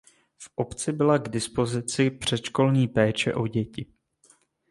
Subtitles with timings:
[0.37, 3.85] V obci byla k dispozici předškolní péče o děti.